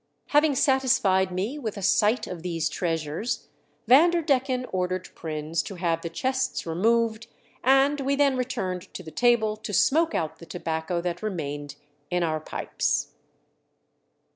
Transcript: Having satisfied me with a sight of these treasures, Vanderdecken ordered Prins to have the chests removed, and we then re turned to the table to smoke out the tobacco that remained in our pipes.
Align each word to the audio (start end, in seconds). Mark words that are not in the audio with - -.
Having 0.29 0.55
satisfied 0.55 1.31
me 1.31 1.59
with 1.59 1.77
a 1.77 1.83
sight 1.83 2.25
of 2.25 2.41
these 2.41 2.69
treasures, 2.69 3.49
Vanderdecken 3.85 4.65
ordered 4.71 5.07
Prins 5.13 5.61
to 5.61 5.75
have 5.75 6.01
the 6.01 6.09
chests 6.09 6.65
removed, 6.65 7.27
and 7.63 8.01
we 8.01 8.15
then 8.15 8.35
re 8.35 8.45
turned 8.45 8.91
to 8.95 9.03
the 9.03 9.11
table 9.11 9.55
to 9.57 9.73
smoke 9.73 10.15
out 10.15 10.39
the 10.39 10.47
tobacco 10.47 11.01
that 11.01 11.21
remained 11.21 11.75
in 12.09 12.23
our 12.23 12.39
pipes. 12.39 13.09